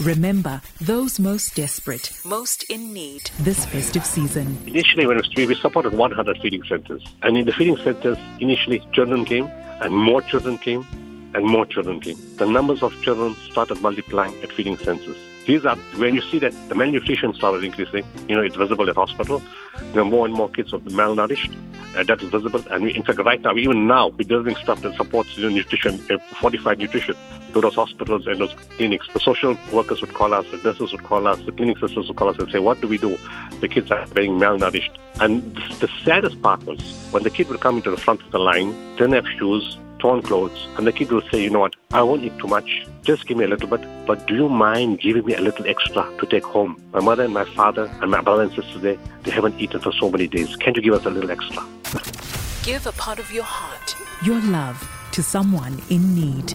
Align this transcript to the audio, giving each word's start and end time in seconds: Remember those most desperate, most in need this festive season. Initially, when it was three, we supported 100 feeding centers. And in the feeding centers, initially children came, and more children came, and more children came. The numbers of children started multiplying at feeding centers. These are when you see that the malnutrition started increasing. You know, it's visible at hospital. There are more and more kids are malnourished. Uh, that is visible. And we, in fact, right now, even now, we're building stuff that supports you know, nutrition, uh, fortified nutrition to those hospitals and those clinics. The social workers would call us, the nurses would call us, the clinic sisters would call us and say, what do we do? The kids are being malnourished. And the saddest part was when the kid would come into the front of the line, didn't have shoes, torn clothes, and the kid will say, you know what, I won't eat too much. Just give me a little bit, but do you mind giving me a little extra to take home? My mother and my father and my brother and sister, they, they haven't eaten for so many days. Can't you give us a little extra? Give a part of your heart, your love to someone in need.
Remember 0.00 0.60
those 0.80 1.18
most 1.18 1.56
desperate, 1.56 2.12
most 2.24 2.62
in 2.70 2.92
need 2.92 3.32
this 3.40 3.64
festive 3.66 4.06
season. 4.06 4.56
Initially, 4.64 5.08
when 5.08 5.16
it 5.16 5.26
was 5.26 5.32
three, 5.34 5.46
we 5.46 5.56
supported 5.56 5.92
100 5.92 6.38
feeding 6.38 6.62
centers. 6.62 7.04
And 7.22 7.36
in 7.36 7.46
the 7.46 7.52
feeding 7.52 7.76
centers, 7.78 8.16
initially 8.38 8.80
children 8.92 9.24
came, 9.24 9.46
and 9.46 9.92
more 9.92 10.22
children 10.22 10.56
came, 10.56 10.86
and 11.34 11.44
more 11.44 11.66
children 11.66 11.98
came. 11.98 12.16
The 12.36 12.46
numbers 12.46 12.80
of 12.80 12.92
children 13.02 13.34
started 13.50 13.82
multiplying 13.82 14.40
at 14.40 14.52
feeding 14.52 14.76
centers. 14.76 15.16
These 15.48 15.64
are 15.64 15.76
when 15.96 16.14
you 16.14 16.20
see 16.20 16.38
that 16.40 16.52
the 16.68 16.74
malnutrition 16.74 17.32
started 17.32 17.64
increasing. 17.64 18.04
You 18.28 18.36
know, 18.36 18.42
it's 18.42 18.54
visible 18.54 18.86
at 18.90 18.96
hospital. 18.96 19.42
There 19.94 20.02
are 20.02 20.04
more 20.04 20.26
and 20.26 20.34
more 20.34 20.50
kids 20.50 20.74
are 20.74 20.78
malnourished. 20.80 21.56
Uh, 21.96 22.02
that 22.02 22.20
is 22.20 22.28
visible. 22.28 22.62
And 22.70 22.84
we, 22.84 22.94
in 22.94 23.02
fact, 23.02 23.18
right 23.20 23.40
now, 23.40 23.56
even 23.56 23.86
now, 23.86 24.08
we're 24.08 24.28
building 24.28 24.56
stuff 24.56 24.82
that 24.82 24.94
supports 24.96 25.38
you 25.38 25.44
know, 25.44 25.48
nutrition, 25.48 26.04
uh, 26.10 26.18
fortified 26.38 26.80
nutrition 26.80 27.14
to 27.54 27.62
those 27.62 27.76
hospitals 27.76 28.26
and 28.26 28.38
those 28.38 28.52
clinics. 28.76 29.08
The 29.14 29.20
social 29.20 29.56
workers 29.72 30.02
would 30.02 30.12
call 30.12 30.34
us, 30.34 30.44
the 30.50 30.58
nurses 30.58 30.92
would 30.92 31.04
call 31.04 31.26
us, 31.26 31.40
the 31.46 31.52
clinic 31.52 31.78
sisters 31.78 32.08
would 32.08 32.18
call 32.18 32.28
us 32.28 32.36
and 32.36 32.50
say, 32.52 32.58
what 32.58 32.82
do 32.82 32.86
we 32.86 32.98
do? 32.98 33.16
The 33.60 33.68
kids 33.68 33.90
are 33.90 34.06
being 34.08 34.32
malnourished. 34.32 34.94
And 35.18 35.56
the 35.80 35.88
saddest 36.04 36.42
part 36.42 36.62
was 36.66 36.78
when 37.10 37.22
the 37.22 37.30
kid 37.30 37.48
would 37.48 37.60
come 37.60 37.78
into 37.78 37.90
the 37.90 37.96
front 37.96 38.20
of 38.20 38.30
the 38.32 38.38
line, 38.38 38.72
didn't 38.96 39.14
have 39.14 39.26
shoes, 39.38 39.78
torn 39.98 40.22
clothes, 40.22 40.66
and 40.76 40.86
the 40.86 40.92
kid 40.92 41.10
will 41.10 41.22
say, 41.30 41.42
you 41.42 41.50
know 41.50 41.60
what, 41.60 41.74
I 41.92 42.02
won't 42.02 42.22
eat 42.22 42.38
too 42.38 42.46
much. 42.46 42.86
Just 43.02 43.26
give 43.26 43.36
me 43.36 43.44
a 43.44 43.48
little 43.48 43.68
bit, 43.68 43.80
but 44.06 44.26
do 44.26 44.34
you 44.34 44.48
mind 44.48 45.00
giving 45.00 45.24
me 45.24 45.34
a 45.34 45.40
little 45.40 45.66
extra 45.66 46.10
to 46.18 46.26
take 46.26 46.44
home? 46.44 46.82
My 46.92 47.00
mother 47.00 47.24
and 47.24 47.34
my 47.34 47.44
father 47.54 47.90
and 48.00 48.10
my 48.10 48.20
brother 48.20 48.42
and 48.42 48.52
sister, 48.52 48.78
they, 48.78 48.98
they 49.22 49.30
haven't 49.30 49.58
eaten 49.60 49.80
for 49.80 49.92
so 49.92 50.10
many 50.10 50.26
days. 50.26 50.56
Can't 50.56 50.76
you 50.76 50.82
give 50.82 50.94
us 50.94 51.04
a 51.04 51.10
little 51.10 51.30
extra? 51.30 51.64
Give 52.62 52.86
a 52.86 52.92
part 52.92 53.18
of 53.18 53.32
your 53.32 53.44
heart, 53.44 53.96
your 54.22 54.40
love 54.42 54.78
to 55.12 55.22
someone 55.22 55.80
in 55.88 56.14
need. 56.14 56.54